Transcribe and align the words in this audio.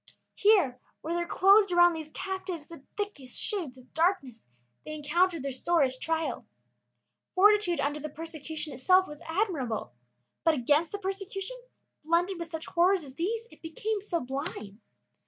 Here, 0.33 0.79
where 1.01 1.13
there 1.13 1.27
closed 1.27 1.71
around 1.71 1.93
these 1.93 2.09
captives 2.11 2.65
the 2.65 2.81
thickest 2.97 3.39
shades 3.39 3.77
of 3.77 3.93
darkness, 3.93 4.47
they 4.83 4.95
encountered 4.95 5.43
their 5.43 5.51
sorest 5.51 6.01
trial. 6.01 6.43
Fortitude 7.35 7.79
under 7.79 7.99
the 7.99 8.09
persecution 8.09 8.73
itself 8.73 9.07
was 9.07 9.21
admirable; 9.27 9.93
but 10.43 10.55
against 10.55 10.91
the 10.91 10.97
persecution, 10.97 11.55
blended 12.03 12.39
with 12.39 12.47
such 12.47 12.65
horrors 12.65 13.03
as 13.03 13.13
these, 13.13 13.45
it 13.51 13.61
became 13.61 14.01
sublime. 14.01 14.81